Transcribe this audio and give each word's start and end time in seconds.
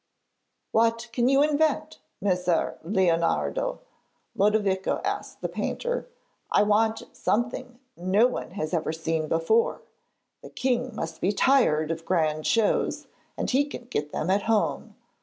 'What 0.71 1.09
can 1.13 1.29
you 1.29 1.43
invent, 1.43 1.99
Messer 2.21 2.79
Leonardo?' 2.81 3.81
Lodovico 4.35 4.99
asked 5.03 5.41
the 5.41 5.47
painter. 5.47 6.09
'I 6.51 6.63
want 6.63 7.03
something 7.13 7.77
no 7.95 8.25
one 8.25 8.49
has 8.49 8.73
ever 8.73 8.93
seen 8.93 9.27
before; 9.27 9.83
the 10.41 10.49
king 10.49 10.95
must 10.95 11.21
be 11.21 11.31
tired 11.31 11.91
of 11.91 12.03
grand 12.03 12.47
shows, 12.47 13.05
and 13.37 13.51
he 13.51 13.63
can 13.63 13.83
get 13.91 14.11
them 14.11 14.31
at 14.31 14.41
home. 14.49 14.95